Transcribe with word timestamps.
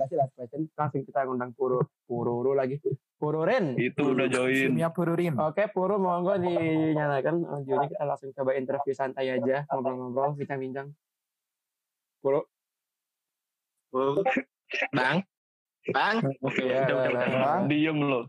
basi 0.00 0.16
last 0.16 0.32
question 0.32 0.64
langsung 0.72 1.04
kita 1.04 1.28
ngundang 1.28 1.52
Puru 1.52 1.78
Pururu 2.08 2.56
lagi 2.56 2.80
Pururin 3.20 3.76
Itu 3.76 4.16
udah 4.16 4.32
join. 4.32 4.72
Kimia 4.72 4.88
Pururin. 4.88 5.36
Oke, 5.36 5.68
Puru 5.68 6.00
monggo 6.00 6.40
dinyalakan 6.40 7.44
audionya 7.44 7.92
kita 7.92 8.04
langsung 8.08 8.32
coba 8.32 8.56
interview 8.56 8.96
santai 8.96 9.28
aja, 9.28 9.68
ngobrol-ngobrol, 9.68 10.40
bincang-bincang. 10.40 10.88
Puru. 12.24 12.40
Bang. 14.88 15.20
Bang. 15.92 16.16
Oke, 16.40 16.64
Ya, 16.64 16.88
udah, 16.88 16.96
udah, 16.96 17.08
lah, 17.12 17.22
udah. 17.28 17.40
lah. 17.44 17.58
Diem 17.68 17.98
lo. 18.00 18.20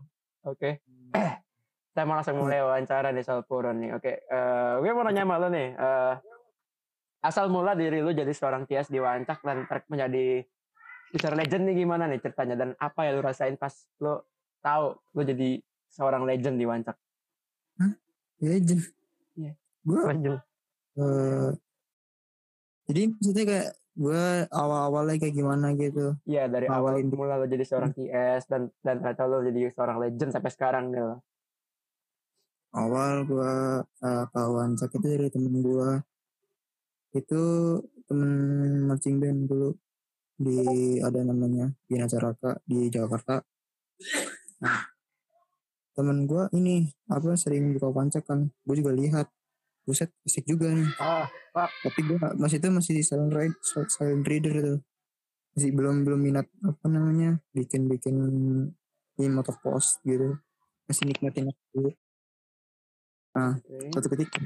Oke. 0.44 0.84
Kita 1.92 2.02
mau 2.04 2.16
langsung 2.16 2.36
mulai 2.36 2.60
wawancara 2.60 3.16
nih 3.16 3.24
soal 3.24 3.48
Puru 3.48 3.72
nih. 3.72 3.96
Oke, 3.96 4.24
eh 4.24 4.72
gue 4.76 4.92
mau 4.92 5.08
nanya 5.08 5.24
sama 5.24 5.40
lo 5.40 5.48
nih. 5.48 5.72
eh, 5.72 6.14
asal 7.22 7.48
mula 7.48 7.72
diri 7.72 8.04
lu 8.04 8.10
jadi 8.10 8.28
seorang 8.28 8.68
Tias 8.68 8.90
di 8.90 8.98
Wancak 8.98 9.40
dan 9.40 9.64
menjadi 9.86 10.44
Future 11.12 11.36
Legend 11.36 11.62
nih 11.62 11.76
gimana 11.78 12.04
nih 12.06 12.18
ceritanya 12.18 12.56
dan 12.56 12.68
apa 12.76 13.04
yang 13.04 13.14
lu 13.14 13.22
rasain 13.22 13.54
pas 13.54 13.70
lu 13.98 14.16
tahu 14.58 14.84
lu 15.12 15.22
jadi 15.22 15.60
seorang 15.86 16.24
legend 16.24 16.56
di 16.56 16.64
Wancak? 16.64 16.96
legend 18.38 18.80
Iya. 19.34 19.52
gue 19.82 20.00
Legend. 20.02 20.38
eh, 20.94 21.50
jadi 22.84 23.00
maksudnya 23.08 23.44
kayak 23.44 23.68
gue 23.92 24.22
awal-awalnya 24.48 25.16
kayak 25.18 25.34
gimana 25.34 25.66
gitu 25.74 26.16
Iya 26.24 26.48
dari 26.48 26.64
awal 26.66 26.96
Awalin. 26.96 27.12
mula 27.12 27.36
lo 27.36 27.44
jadi 27.44 27.60
seorang 27.60 27.92
TS 27.92 28.42
dan 28.46 28.72
dan 28.78 28.98
ternyata 28.98 29.24
lo 29.24 29.40
jadi 29.42 29.68
seorang 29.68 30.00
legend 30.00 30.32
sampai 30.32 30.50
sekarang 30.50 30.90
lo. 30.90 31.20
awal 32.72 33.22
gue 33.22 33.52
uh, 33.84 34.24
kawan 34.26 34.74
sakit 34.74 34.96
dari 34.98 35.28
temen 35.28 35.60
gue 35.60 35.90
itu 37.12 37.42
temen 38.02 38.30
marching 38.86 39.20
band 39.20 39.44
dulu 39.44 39.76
di 40.36 40.98
ada 41.00 41.20
namanya 41.22 41.70
Bina 41.86 42.08
Caraka 42.08 42.58
di 42.64 42.88
Jakarta. 42.88 43.42
Nah, 44.62 44.80
temen 45.92 46.24
gue 46.24 46.48
ini 46.56 46.88
apa 47.10 47.36
sering 47.36 47.76
buka 47.76 47.92
pancak 47.92 48.24
kan. 48.24 48.48
Gue 48.64 48.80
juga 48.80 48.92
lihat. 48.94 49.28
Buset 49.82 50.14
asik 50.22 50.46
juga 50.46 50.70
nih. 50.70 50.86
Ah, 51.02 51.26
tapi 51.82 52.06
gue 52.06 52.14
masih 52.38 52.62
itu 52.62 52.68
masih 52.70 52.96
silent 53.02 53.34
read 53.34 53.50
silent 53.66 54.22
reader 54.22 54.54
tuh. 54.62 54.78
Masih 55.58 55.74
belum 55.74 56.06
belum 56.06 56.20
minat 56.22 56.46
apa 56.62 56.86
namanya 56.86 57.42
bikin 57.50 57.90
bikin 57.90 58.14
ini 59.18 59.26
motor 59.26 59.58
post 59.58 59.98
gitu. 60.06 60.38
Masih 60.86 61.10
nikmatin 61.10 61.50
dulu. 61.74 61.90
Oke. 63.32 63.88
suatu 63.96 64.08
ketika 64.12 64.44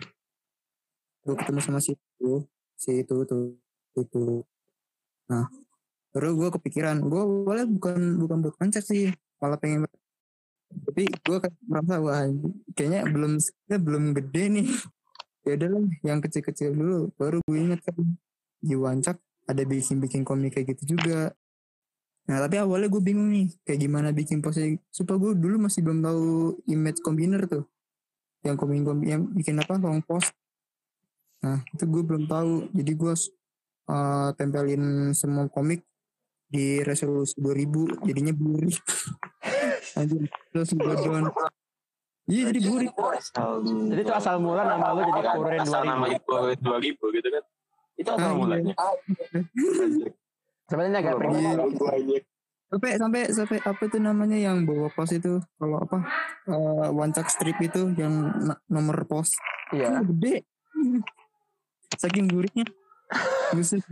gue 1.27 1.34
ketemu 1.34 1.59
sama 1.59 1.83
si 1.83 1.98
itu 1.98 2.47
si 2.79 3.03
itu 3.03 3.17
tuh 3.27 3.59
itu. 3.98 4.47
Nah 5.27 5.51
terus 6.17 6.33
gue 6.33 6.48
kepikiran 6.48 6.97
gue 7.05 7.22
boleh 7.45 7.69
bukan 7.69 8.17
bukan 8.17 8.36
buat 8.41 8.56
pancak 8.56 8.81
sih 8.81 9.12
malah 9.36 9.61
pengen 9.61 9.84
tapi 10.73 11.06
gue 11.06 11.39
merasa 11.69 11.95
wah 12.00 12.25
kayaknya 12.75 13.06
belum 13.06 13.39
kayaknya 13.39 13.78
belum 13.78 14.05
gede 14.17 14.45
nih. 14.61 14.69
Ya 15.47 15.55
udah 15.55 15.78
lah 15.78 15.86
yang 16.03 16.19
kecil-kecil 16.19 16.75
dulu 16.75 17.14
baru 17.14 17.39
gue 17.47 17.55
ingat 17.55 17.78
kan 17.86 17.95
di 18.58 18.75
wancak 18.75 19.14
ada 19.47 19.62
bikin-bikin 19.62 20.27
komik 20.27 20.58
kayak 20.58 20.75
gitu 20.75 20.98
juga. 20.98 21.31
Nah 22.27 22.42
tapi 22.42 22.58
awalnya 22.58 22.91
gue 22.91 22.98
bingung 22.98 23.30
nih 23.30 23.55
kayak 23.62 23.78
gimana 23.78 24.11
bikin 24.11 24.42
postnya 24.42 24.75
supaya 24.91 25.23
gue 25.23 25.39
dulu 25.39 25.70
masih 25.70 25.86
belum 25.86 26.03
tahu 26.03 26.58
image 26.67 26.98
combiner 26.98 27.47
tuh 27.47 27.62
yang 28.47 28.58
komik 28.58 28.83
komik 28.86 29.06
yang 29.06 29.23
bikin 29.34 29.58
apa 29.58 29.75
long 29.78 30.03
post 30.03 30.30
nah 31.42 31.62
itu 31.75 31.84
gue 31.84 32.03
belum 32.03 32.25
tahu 32.27 32.70
jadi 32.75 32.92
gue 32.97 33.14
uh, 33.91 34.30
tempelin 34.34 35.12
semua 35.12 35.51
komik 35.51 35.83
di 36.57 36.81
resolusi 36.81 37.37
2000 37.37 38.09
jadinya 38.09 38.33
burik 38.33 38.81
anjir 40.01 40.25
terus 40.51 40.73
gue 40.73 40.95
down 40.97 41.29
iya 42.27 42.48
jadi 42.48 42.61
burik 42.65 42.93
Jadi 43.87 44.01
itu 44.01 44.13
asal 44.13 44.41
mula 44.41 44.65
nama 44.65 44.97
lo 44.97 45.05
jadi 45.05 45.20
nama 45.85 46.08
2000. 46.08 46.17
itu 46.17 46.33
2000 46.64 47.17
gitu 47.20 47.29
kan. 47.30 47.42
Itu 47.97 48.08
asal 48.11 48.20
Ah, 48.20 48.29
iya. 48.29 48.36
mulanya. 48.36 48.75
Sebenarnya 50.67 50.98
agak 51.01 51.14
pengen. 51.17 51.57
Sampai 52.67 52.91
sampai 52.98 53.23
sampai 53.30 53.59
apa 53.63 53.83
itu 53.86 53.98
namanya 54.03 54.35
yang 54.36 54.67
bawa 54.67 54.91
pos 54.91 55.14
itu 55.14 55.39
kalau 55.55 55.79
apa 55.79 56.03
uh, 56.51 56.91
wancak 56.91 57.30
strip 57.30 57.55
itu 57.63 57.95
yang 57.95 58.13
nomor 58.67 59.07
pos 59.07 59.30
Iya. 59.70 59.95
Kan 60.03 60.11
gede 60.11 60.42
saking 61.95 62.27
buriknya 62.27 62.67
Buset. 63.55 63.86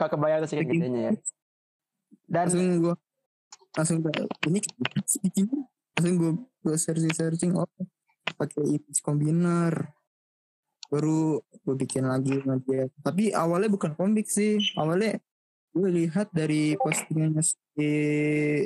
Gak 0.00 0.16
kebayang 0.16 0.40
tuh 0.40 0.48
sih 0.48 0.58
Saking- 0.64 0.80
gedenya 0.80 1.00
ya. 1.04 1.12
Dan 2.24 2.46
langsung 2.48 2.64
gue 2.80 2.94
langsung 3.70 3.96
ini 4.48 4.58
langsung 5.94 6.14
gue 6.16 6.32
gue 6.64 6.76
searching 6.80 7.12
searching 7.12 7.52
oh 7.54 7.68
pakai 8.34 8.64
image 8.66 9.04
combiner 9.04 9.94
baru 10.90 11.38
gue 11.38 11.74
bikin 11.78 12.02
lagi 12.02 12.42
dia 12.66 12.90
tapi 13.04 13.30
awalnya 13.30 13.70
bukan 13.70 13.94
komik 13.94 14.26
sih 14.26 14.58
awalnya 14.74 15.22
gue 15.70 15.86
lihat 15.86 16.34
dari 16.34 16.74
postingannya 16.74 17.46
si 17.46 17.88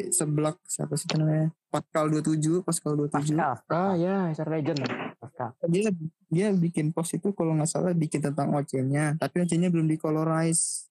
seblak 0.08 0.56
siapa 0.64 0.96
sih 0.96 1.04
namanya 1.12 1.52
Pascal 1.68 2.08
27 2.08 2.64
Pascal 2.64 2.96
27 2.96 3.34
Pascal. 3.34 3.66
Ah 3.68 3.92
ya, 3.98 4.30
Future 4.32 4.48
Legend. 4.48 4.78
Pascal. 5.20 5.50
dia 5.68 5.90
dia 6.32 6.48
bikin 6.54 6.96
post 6.96 7.12
itu 7.12 7.36
kalau 7.36 7.52
nggak 7.58 7.68
salah 7.68 7.92
bikin 7.92 8.24
tentang 8.24 8.56
OC-nya 8.56 9.20
tapi 9.20 9.44
OC-nya 9.44 9.68
belum 9.68 9.84
di 9.84 10.00
colorize 10.00 10.88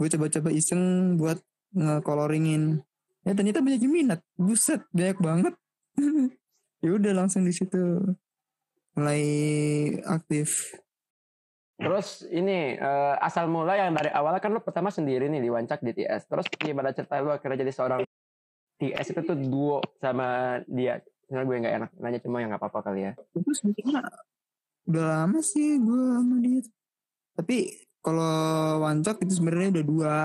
gue 0.00 0.08
coba-coba 0.16 0.48
iseng 0.48 1.14
buat 1.20 1.36
nge-coloringin. 1.76 2.80
Ya 3.28 3.36
ternyata 3.36 3.60
banyak 3.60 3.84
yang 3.84 3.92
minat. 3.92 4.20
Buset 4.40 4.80
banyak 4.96 5.18
banget. 5.20 5.54
Ya 6.80 6.96
udah 6.96 7.12
langsung 7.12 7.44
di 7.44 7.52
situ. 7.52 8.00
Mulai 8.96 9.20
aktif. 10.08 10.72
Terus 11.76 12.24
ini 12.32 12.72
eh, 12.80 13.14
asal 13.20 13.52
mula 13.52 13.76
yang 13.76 13.92
dari 13.92 14.08
awal 14.08 14.40
kan 14.40 14.48
lo 14.48 14.64
pertama 14.64 14.88
sendiri 14.88 15.28
nih 15.28 15.44
di 15.44 15.52
Wancak 15.52 15.84
di 15.84 15.92
TS. 15.92 16.24
Terus 16.24 16.48
gimana 16.56 16.96
cerita 16.96 17.20
lo 17.20 17.36
akhirnya 17.36 17.68
jadi 17.68 17.72
seorang 17.76 18.00
TS 18.80 19.12
itu 19.12 19.20
tuh 19.28 19.36
duo 19.36 19.84
sama 20.00 20.56
dia. 20.64 21.04
Sebenarnya 21.28 21.44
gue 21.52 21.56
nggak 21.60 21.74
enak 21.84 21.90
nanya 22.00 22.20
cuma 22.24 22.40
yang 22.40 22.48
nggak 22.48 22.64
apa-apa 22.64 22.80
kali 22.80 23.00
ya. 23.04 23.12
itu 23.36 23.50
sebenarnya 23.52 24.08
udah 24.88 25.04
lama 25.04 25.38
sih 25.44 25.78
gue 25.78 26.02
sama 26.16 26.36
dia 26.42 26.60
tapi 27.38 27.56
kalau 28.00 28.80
wancak 28.84 29.20
itu 29.24 29.32
sebenarnya 29.40 29.80
udah 29.80 29.84
dua. 29.84 30.16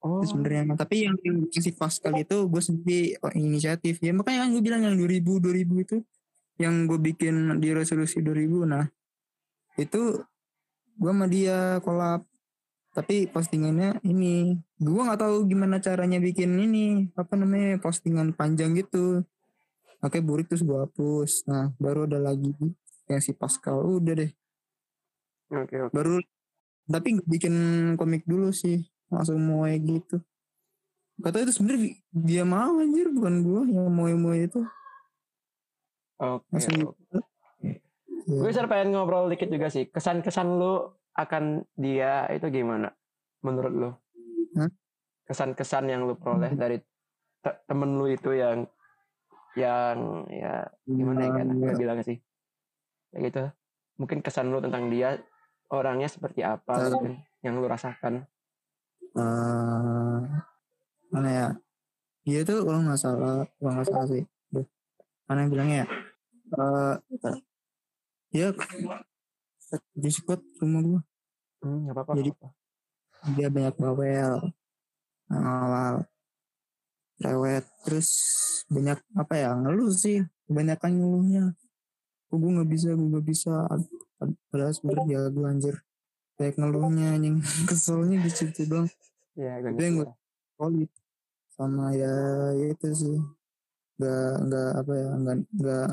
Oh. 0.00 0.24
sebenarnya. 0.24 0.80
Tapi 0.80 1.04
yang, 1.04 1.16
si 1.52 1.76
Pascal 1.76 2.16
itu 2.16 2.48
gue 2.48 2.62
sendiri 2.64 3.20
oh, 3.20 3.28
inisiatif. 3.36 4.00
Ya 4.00 4.16
makanya 4.16 4.48
kan 4.48 4.56
gue 4.56 4.62
bilang 4.64 4.80
yang 4.88 4.96
2000 4.96 5.20
2000 5.44 5.84
itu 5.84 5.96
yang 6.56 6.88
gue 6.88 6.96
bikin 6.96 7.60
di 7.60 7.68
resolusi 7.72 8.20
2000 8.20 8.68
nah 8.68 8.84
itu 9.80 10.20
gue 11.00 11.12
sama 11.12 11.24
dia 11.28 11.80
kolab 11.84 12.24
tapi 12.96 13.28
postingannya 13.28 14.00
ini. 14.02 14.56
Gue 14.80 15.04
nggak 15.04 15.20
tahu 15.20 15.44
gimana 15.44 15.78
caranya 15.84 16.16
bikin 16.16 16.56
ini 16.56 17.12
apa 17.14 17.36
namanya 17.36 17.76
postingan 17.84 18.32
panjang 18.32 18.72
gitu. 18.80 19.20
Oke 20.00 20.24
burik 20.24 20.48
terus 20.48 20.64
gue 20.64 20.80
hapus. 20.80 21.44
Nah 21.44 21.76
baru 21.76 22.08
ada 22.08 22.18
lagi 22.18 22.56
yang 23.04 23.20
si 23.20 23.36
Pascal. 23.36 23.84
Udah 23.84 24.16
deh. 24.16 24.32
Oke 25.50 25.76
oke. 25.76 25.92
baru 25.92 26.22
tapi 26.90 27.16
nggak 27.16 27.28
bikin 27.30 27.54
komik 27.94 28.26
dulu 28.26 28.50
sih 28.50 28.82
langsung 29.08 29.38
kayak 29.64 29.80
gitu 29.80 30.16
kata 31.20 31.44
itu 31.44 31.52
sebenarnya 31.54 31.94
dia 32.10 32.42
mau 32.42 32.78
anjir 32.78 33.08
bukan 33.08 33.34
gua 33.40 33.62
yang 33.64 33.86
mau 33.88 34.10
mau 34.10 34.34
itu 34.34 34.60
Oke. 36.20 36.44
oke. 36.52 36.68
gitu. 36.68 36.92
Ya. 38.28 38.40
Gue 38.44 38.52
sebenarnya 38.52 38.68
pengen 38.68 38.92
ngobrol 38.92 39.32
dikit 39.32 39.48
juga 39.48 39.72
sih. 39.72 39.88
Kesan-kesan 39.88 40.60
lu 40.60 40.84
akan 41.16 41.64
dia 41.80 42.28
itu 42.28 42.44
gimana? 42.52 42.92
Menurut 43.40 43.72
lu? 43.72 43.90
Kesan-kesan 45.24 45.88
yang 45.88 46.04
lu 46.04 46.20
peroleh 46.20 46.52
dari 46.52 46.76
te- 47.40 47.58
temen 47.64 47.96
lu 47.96 48.04
itu 48.04 48.36
yang 48.36 48.68
yang 49.56 50.28
ya 50.28 50.68
gimana 50.84 51.20
ya 51.24 51.30
kan 51.40 51.46
Iya. 51.50 51.74
bilang 51.74 51.98
sih 52.04 52.20
ya 53.10 53.18
gitu 53.18 53.42
mungkin 53.98 54.22
kesan 54.22 54.52
lu 54.52 54.62
tentang 54.62 54.86
dia 54.86 55.18
orangnya 55.70 56.10
seperti 56.10 56.42
apa 56.42 56.90
mungkin 56.90 57.22
yang 57.40 57.56
lu 57.56 57.66
rasakan? 57.66 58.26
Eh, 59.10 60.18
mana 61.10 61.28
ya? 61.30 61.48
Dia 62.26 62.40
tuh 62.44 62.62
kalau 62.62 62.80
nggak 62.84 63.00
salah 63.00 63.46
kalau 63.58 63.70
nggak 63.78 63.88
salah 63.88 64.06
sih. 64.10 64.22
Duh, 64.50 64.66
mana 65.26 65.46
yang 65.46 65.50
bilangnya 65.50 65.76
ya? 65.82 65.86
Eh, 66.50 66.94
dia 68.30 68.46
di 69.94 70.10
squad 70.10 70.42
rumah 70.58 70.82
gua. 70.82 71.00
Hmm, 71.62 71.86
nggak 71.86 71.94
apa-apa 71.94 72.12
Jadi- 72.18 72.34
nggak 72.34 72.42
apa-apa. 72.42 72.58
dia 73.36 73.48
banyak 73.52 73.74
bawel 73.76 74.34
awal 75.28 75.94
lewat 77.20 77.68
terus 77.84 78.08
banyak 78.72 78.96
apa 79.12 79.34
ya 79.36 79.50
ngeluh 79.54 79.92
sih. 79.92 80.24
Kebanyakan 80.48 80.90
ngeluhnya. 80.98 81.44
Gue 82.30 82.50
nggak 82.54 82.70
bisa 82.70 82.88
gue 82.94 83.08
nggak 83.10 83.26
bisa 83.26 83.54
padahal 84.50 84.74
sebenernya 84.74 85.06
ya 85.06 85.22
gue 85.30 85.46
anjir. 85.46 85.76
Kayak 86.36 86.54
ngeluhnya 86.58 87.06
anjing. 87.16 87.36
Keselnya 87.70 88.18
di 88.20 88.30
situ 88.30 88.66
dong 88.66 88.86
Iya, 89.38 89.62
gue 89.62 89.70
Itu 89.72 89.82
yang 89.82 89.94
gue 90.02 90.08
solid. 90.58 90.90
Sama 91.54 91.86
ya 91.94 92.14
itu 92.58 92.88
sih. 92.92 93.18
Nggak 93.96 94.32
nggak 94.48 94.70
apa 94.80 94.92
ya 94.92 95.08
nggak 95.16 95.36
nggak 95.54 95.88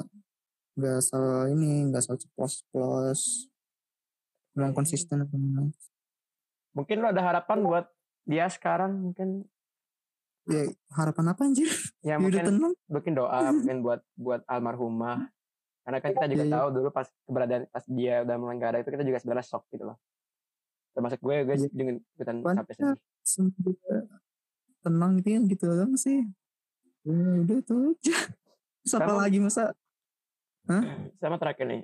nggak 0.77 0.95
asal 1.01 1.23
ini 1.49 1.89
nggak 1.89 2.01
asal 2.05 2.15
ceplos 2.21 2.53
ceplos 2.61 3.21
memang 4.57 4.73
konsisten 4.73 5.21
apa. 5.21 5.35
Mungkin 6.73 6.97
lo 7.01 7.13
ada 7.13 7.21
harapan 7.21 7.61
buat 7.61 7.85
dia 8.25 8.49
sekarang 8.49 8.97
mungkin? 8.97 9.45
Ya 10.47 10.65
harapan 10.95 11.35
apa 11.35 11.41
anjir? 11.45 11.69
Ya 12.01 12.15
ya 12.15 12.15
udah 12.17 12.23
mungkin 12.23 12.43
tenang. 12.47 12.73
mungkin 12.89 13.13
doa 13.13 13.39
mungkin 13.53 13.77
buat 13.83 14.01
buat 14.17 14.41
almarhumah 14.47 15.29
karena 15.87 16.03
kan 16.03 16.11
kita 16.19 16.27
juga 16.35 16.43
iya. 16.43 16.51
tahu 16.59 16.67
dulu 16.75 16.89
pas 16.91 17.07
keberadaan 17.23 17.63
pas 17.71 17.85
dia 17.87 18.19
udah 18.27 18.35
meninggal 18.35 18.75
itu 18.75 18.91
kita 18.91 19.03
juga 19.07 19.17
sebenarnya 19.23 19.47
shock 19.47 19.63
gitu 19.71 19.87
loh. 19.87 19.95
Termasuk 20.91 21.19
gue 21.23 21.35
gue 21.47 21.55
Iya. 21.55 21.67
juga 21.71 21.91
ikutan 21.95 22.35
sampai 22.43 22.75
Semoga 23.23 23.95
tenang 24.83 25.13
gitu 25.23 25.47
gitu 25.47 25.63
doang 25.71 25.95
sih. 25.95 26.27
Ya 27.07 27.15
udah 27.39 27.59
tuh 27.63 27.95
aja. 27.95 28.17
Terus 28.83 28.93
apa 28.99 29.15
Sama- 29.15 29.23
lagi 29.23 29.39
masa 29.39 29.63
sama 31.23 31.39
terakhir 31.39 31.65
nih. 31.71 31.81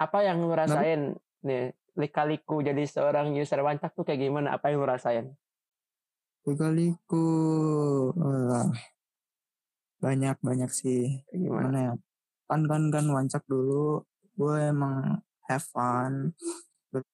Apa 0.00 0.24
yang 0.24 0.40
lu 0.40 0.56
rasain 0.56 1.12
nih 1.44 1.76
lika-liku 1.92 2.64
jadi 2.64 2.88
seorang 2.88 3.36
user 3.36 3.60
wancak 3.60 3.92
tuh 3.92 4.08
kayak 4.08 4.32
gimana? 4.32 4.56
Apa 4.56 4.72
yang 4.72 4.80
lu 4.80 4.88
rasain? 4.88 5.36
Kaliku 6.40 7.26
wah, 8.16 8.72
banyak 10.00 10.40
banyak 10.40 10.70
sih 10.72 11.20
gimana? 11.36 11.68
Mana 11.68 11.78
ya 11.84 11.92
kan 12.46 12.64
kan 12.70 12.82
kan 12.94 13.06
wancak 13.10 13.42
dulu. 13.50 14.02
Gue 14.36 14.70
emang 14.70 15.20
have 15.50 15.66
fun. 15.66 16.32
Ber- 16.90 17.08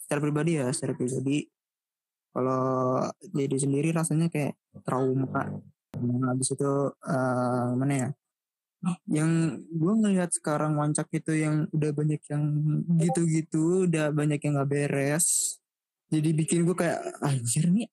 secara 0.00 0.20
pribadi 0.22 0.58
ya 0.58 0.70
secara 0.74 0.94
pribadi. 0.94 1.46
Kalau 2.32 3.02
jadi 3.34 3.56
sendiri 3.58 3.90
rasanya 3.90 4.30
kayak 4.30 4.54
trauma. 4.86 5.58
Nah, 5.98 6.28
habis 6.30 6.54
itu 6.54 6.72
eh, 6.94 7.68
mana 7.74 7.94
ya? 7.94 8.10
Yang 9.10 9.30
gue 9.74 9.92
ngelihat 9.98 10.30
sekarang 10.30 10.78
wancak 10.78 11.10
itu 11.10 11.34
yang 11.34 11.66
udah 11.74 11.90
banyak 11.90 12.22
yang 12.30 12.44
gitu-gitu 13.02 13.90
udah 13.90 14.14
banyak 14.14 14.38
yang 14.38 14.54
nggak 14.54 14.70
beres 14.70 15.58
jadi 16.08 16.32
bikin 16.32 16.64
gue 16.64 16.76
kayak 16.76 17.00
anjir 17.20 17.68
nih. 17.68 17.88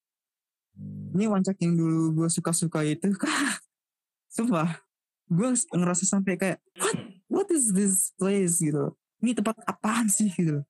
Ini 1.16 1.26
wancak 1.28 1.60
yang 1.60 1.76
dulu 1.76 2.24
gue 2.24 2.30
suka-suka 2.32 2.84
itu 2.88 3.12
kah? 3.16 3.60
Sumpah 4.36 4.86
gue 5.26 5.50
ngerasa 5.74 6.04
sampai 6.06 6.38
kayak 6.38 6.60
what? 6.78 6.98
What 7.26 7.48
is 7.50 7.74
this 7.74 8.14
place? 8.16 8.62
Gitu. 8.62 8.94
Ini 9.22 9.34
tempat 9.34 9.58
apaan 9.66 10.08
sih? 10.08 10.30
Gitu. 10.30 10.62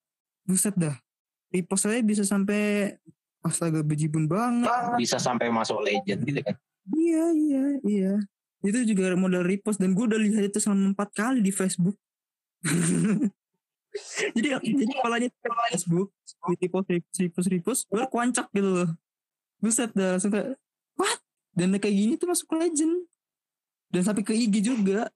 Buset 0.47 0.75
dah. 0.75 0.95
Repost 1.51 1.87
saya 1.87 1.99
bisa 2.01 2.23
sampai 2.23 2.95
astaga 3.45 3.85
bejibun 3.85 4.25
banget. 4.25 4.67
Bisa 4.97 5.21
sampai 5.21 5.53
masuk 5.53 5.83
legend 5.85 6.25
gitu 6.25 6.41
kan. 6.41 6.55
iya 6.93 7.25
iya 7.33 7.65
iya. 7.85 8.13
Itu 8.65 8.81
juga 8.85 9.13
model 9.13 9.45
repost 9.45 9.77
dan 9.77 9.93
gue 9.93 10.05
udah 10.05 10.17
lihat 10.17 10.49
itu 10.49 10.57
selama 10.57 10.97
empat 10.97 11.09
kali 11.13 11.39
di 11.41 11.53
Facebook. 11.53 11.97
Jadi 14.35 14.51
jadi 14.51 14.91
kepalanya 14.91 15.31
di 15.31 15.39
Facebook 15.71 16.11
repost 16.59 16.87
repost 16.91 17.15
repost 17.15 17.47
repost 17.47 17.81
gue 17.87 18.03
kuancak 18.11 18.51
gitu 18.51 18.83
loh. 18.83 18.89
Buset 19.63 19.95
dah 19.95 20.19
langsung 20.19 20.35
kayak 20.35 20.59
what? 20.99 21.19
Dan 21.55 21.71
kayak 21.79 21.95
gini 21.95 22.13
tuh 22.19 22.27
masuk 22.27 22.51
legend 22.59 23.07
dan 23.95 24.01
sampai 24.03 24.27
ke 24.27 24.35
IG 24.35 24.59
juga 24.59 25.07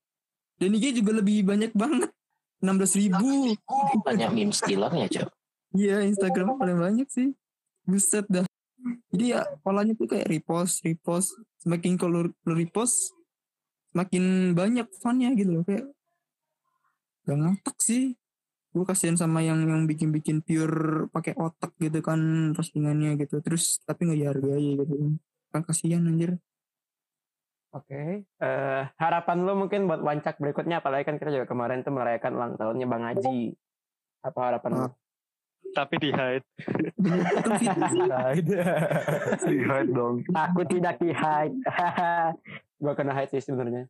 dan 0.56 0.72
IG 0.72 1.04
juga 1.04 1.20
lebih 1.20 1.44
banyak 1.44 1.76
banget 1.76 2.12
16 2.60 3.00
ribu 3.00 3.56
Banyak 4.04 4.30
meme 4.36 4.52
skillernya, 4.52 5.08
Cok. 5.08 5.30
Iya 5.76 6.04
Instagram 6.04 6.60
paling 6.60 6.78
banyak 6.80 7.08
sih. 7.08 7.32
Buset 7.88 8.28
dah. 8.28 8.44
Jadi 9.12 9.36
ya 9.36 9.44
polanya 9.64 9.96
tuh 9.96 10.08
kayak 10.12 10.28
repost, 10.28 10.84
repost. 10.84 11.40
Semakin 11.64 11.96
kalau 12.00 12.28
repost, 12.44 13.16
semakin 13.96 14.56
banyak 14.56 14.88
funnya 15.00 15.32
gitu 15.36 15.60
loh. 15.60 15.64
Kayak 15.64 15.88
gak 17.28 17.38
ngotak 17.38 17.78
sih. 17.80 18.16
Gue 18.70 18.86
kasihan 18.86 19.18
sama 19.18 19.42
yang 19.42 19.66
yang 19.66 19.90
bikin-bikin 19.90 20.46
pure 20.46 21.10
pakai 21.10 21.34
otak 21.40 21.74
gitu 21.80 22.04
kan 22.04 22.52
postingannya 22.54 23.18
gitu. 23.18 23.42
Terus 23.42 23.82
tapi 23.88 24.06
nggak 24.06 24.20
dihargai 24.20 24.70
gitu. 24.84 25.16
Kan 25.50 25.62
kasihan 25.66 26.06
anjir. 26.06 26.38
Oke, 27.70 28.26
eh 28.26 28.84
harapan 28.98 29.46
lu 29.46 29.54
mungkin 29.54 29.86
buat 29.86 30.02
wancak 30.02 30.42
berikutnya, 30.42 30.82
apalagi 30.82 31.06
kan 31.06 31.22
kita 31.22 31.30
juga 31.30 31.46
kemarin 31.46 31.86
tuh 31.86 31.94
merayakan 31.94 32.34
ulang 32.34 32.54
tahunnya 32.58 32.88
Bang 32.90 33.06
Haji. 33.06 33.54
Apa 34.26 34.40
harapan 34.50 34.72
lu? 34.74 34.82
Ah. 34.90 34.92
Tapi 35.70 35.96
di 36.02 36.10
hide. 36.10 36.46
Di 39.46 39.58
hide 39.62 39.92
dong. 39.98 40.26
Aku 40.34 40.66
tidak 40.66 40.98
di 40.98 41.14
hide. 41.14 41.54
Gua 42.82 42.98
kena 42.98 43.14
hide 43.14 43.38
sih 43.38 43.46
sebenarnya. 43.46 43.86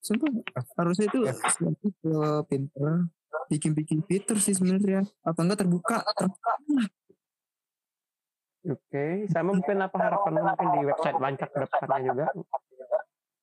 Sumpah 0.00 0.32
harusnya 0.80 1.12
itu 1.12 1.20
ke 2.00 2.16
pinter 2.48 3.12
bikin-bikin 3.50 4.00
fitur 4.06 4.38
sih 4.38 4.54
sebenarnya 4.54 5.02
apa 5.26 5.38
enggak 5.42 5.66
terbuka 5.66 6.06
terbuka 6.14 6.52
Oke, 8.60 9.24
sama 9.32 9.56
mungkin 9.56 9.80
apa 9.80 9.96
harapan 9.96 10.36
lu 10.36 10.40
mungkin 10.44 10.68
di 10.68 10.80
website 10.92 11.16
wancak 11.16 11.48
ke 11.48 11.64
depannya 11.64 12.12
juga? 12.12 12.26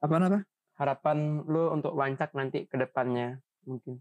Apa 0.08 0.16
apa 0.24 0.40
Harapan 0.78 1.44
lu 1.44 1.74
untuk 1.74 1.94
wancak 1.98 2.32
nanti 2.38 2.70
ke 2.70 2.80
depannya 2.80 3.42
mungkin. 3.68 4.00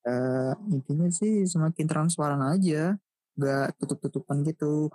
Eh, 0.00 0.52
intinya 0.72 1.08
sih 1.12 1.44
semakin 1.44 1.86
transparan 1.88 2.40
aja 2.40 2.96
nggak 3.40 3.66
tutup-tutupan 3.80 4.44
gitu 4.44 4.88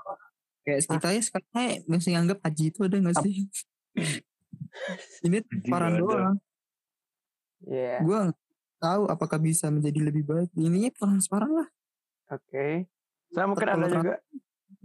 kayak 0.66 0.82
kita 0.86 1.08
ya 1.14 1.22
sekarang 1.22 1.50
kayak 1.54 1.78
masih 1.86 2.12
nganggap 2.18 2.40
haji 2.42 2.64
itu 2.74 2.80
ada 2.86 2.98
nggak 2.98 3.18
sih 3.22 3.36
ini 5.26 5.38
transparan 5.46 5.94
doang 6.02 6.38
Iya, 7.66 8.06
gue 8.06 8.20
tahu 8.78 9.10
apakah 9.10 9.42
bisa 9.42 9.74
menjadi 9.74 10.10
lebih 10.10 10.22
baik 10.26 10.54
ininya 10.54 10.94
transparan 10.94 11.50
lah 11.50 11.68
oke. 12.30 12.86
Saya 13.34 13.46
mungkin 13.50 13.68
ada 13.68 13.88
juga, 13.90 14.22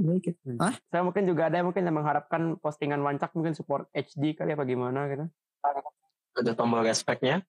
baik 0.01 0.25
ya. 0.25 0.35
Hah? 0.57 0.75
saya 0.89 1.03
mungkin 1.05 1.25
juga 1.29 1.53
ada 1.53 1.61
yang 1.61 1.69
mungkin 1.69 1.85
yang 1.85 1.97
mengharapkan 2.01 2.57
postingan 2.57 3.05
wancak 3.05 3.37
mungkin 3.37 3.53
support 3.53 3.93
HD 3.93 4.33
kali 4.33 4.57
apa 4.57 4.65
gimana 4.65 5.13
gitu. 5.13 5.29
Ada 6.39 6.53
tombol 6.55 6.87
respect-nya. 6.87 7.43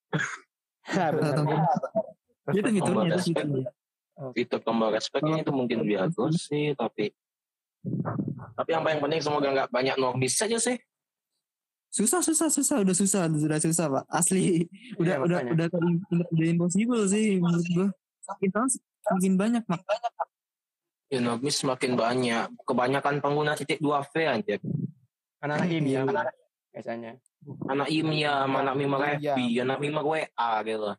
Tombol. 0.90 1.60
itu 2.52 2.68
Tombol 2.82 3.06
fiturnya 3.22 3.70
itu 4.36 4.56
tombol 4.62 4.90
respect-nya 4.94 5.42
itu 5.42 5.52
mungkin 5.54 5.82
bagus 5.86 6.50
sih, 6.50 6.78
tapi 6.78 7.10
tapi 8.54 8.70
yang 8.70 8.86
paling 8.86 9.02
penting 9.02 9.22
semoga 9.26 9.48
nggak 9.50 9.70
banyak 9.74 9.96
norbis 9.98 10.38
saja 10.38 10.62
sih. 10.62 10.78
susah 11.92 12.24
susah 12.24 12.48
susah 12.48 12.88
udah 12.88 12.96
susah 12.96 13.28
sudah 13.28 13.60
susah 13.60 13.86
pak 13.92 14.04
asli 14.08 14.64
udah 14.96 15.20
Iya, 15.20 15.26
udah 15.28 15.40
udah 15.44 15.68
udah, 15.76 16.28
udah 16.32 16.48
impossible 16.48 17.04
sih 17.04 17.36
menurut 17.36 17.68
gue 17.68 17.88
makin 18.32 18.50
tahun 18.56 18.68
makin 19.12 19.34
banyak 19.36 19.64
mak 19.68 19.82
Ya 21.12 21.20
norbis 21.20 21.60
semakin 21.60 22.00
banyak. 22.00 22.48
Kebanyakan 22.64 23.20
pengguna 23.20 23.60
titik 23.60 23.84
2V 23.84 24.16
aja. 24.32 24.56
Anak 25.44 25.68
IM 25.68 25.84
ya, 25.84 26.08
Iya. 26.08 26.32
biasanya. 26.72 27.12
Anak 27.66 27.90
IMIA, 27.90 28.46
anak 28.46 28.76
Mima 28.78 28.98
Iya. 29.02 29.34
Repi, 29.34 29.46
anak 29.66 29.78
Mima 29.82 30.02
WA 30.06 30.52
gitu. 30.66 30.90